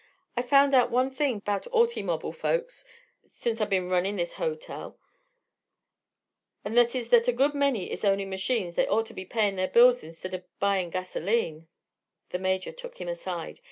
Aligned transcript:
I've 0.35 0.49
found 0.49 0.73
out 0.73 0.89
one 0.89 1.11
thing 1.11 1.41
'bout 1.41 1.65
autymobble 1.71 2.33
folks 2.33 2.85
sense 3.31 3.61
I've 3.61 3.69
ben 3.69 3.87
runnin' 3.87 4.15
this 4.15 4.33
hoe 4.33 4.55
tel, 4.55 4.97
an' 6.65 6.73
thet 6.73 6.95
is 6.95 7.09
thet 7.09 7.27
a 7.27 7.31
good 7.31 7.53
many 7.53 7.91
is 7.91 8.03
ownin' 8.03 8.31
machines 8.31 8.77
thet 8.77 8.89
oughter 8.89 9.13
be 9.13 9.25
payin' 9.25 9.57
their 9.57 9.67
bills 9.67 10.03
instid 10.03 10.33
o' 10.33 10.41
buyin' 10.59 10.89
gasoline." 10.89 11.67
The 12.31 12.39
Major 12.39 12.71
took 12.71 12.99
him 12.99 13.09
aside. 13.09 13.59